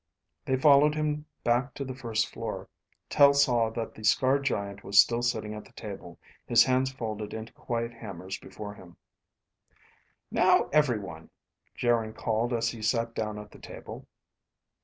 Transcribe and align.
They 0.45 0.57
followed 0.57 0.95
him 0.95 1.27
back 1.43 1.75
to 1.75 1.85
the 1.85 1.93
first 1.93 2.27
floor. 2.33 2.67
Tel 3.07 3.35
saw 3.35 3.69
that 3.69 3.93
the 3.93 4.03
scarred 4.03 4.43
giant 4.45 4.83
was 4.83 4.99
still 4.99 5.21
sitting 5.21 5.53
at 5.53 5.63
the 5.63 5.73
table, 5.73 6.17
his 6.47 6.63
hands 6.63 6.91
folded 6.91 7.35
into 7.35 7.53
quiet 7.53 7.91
hammers 7.93 8.39
before 8.39 8.73
him. 8.73 8.97
"Now, 10.31 10.69
everyone," 10.73 11.29
Geryn 11.77 12.13
called 12.13 12.51
as 12.51 12.69
he 12.69 12.81
sat 12.81 13.13
down 13.13 13.37
at 13.37 13.51
the 13.51 13.59
table. 13.59 14.07